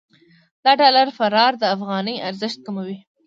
د 0.63 0.65
ډالر 0.79 1.07
فرار 1.17 1.51
د 1.57 1.63
افغانۍ 1.75 2.15
ارزښت 2.29 2.59
کموي. 2.65 2.97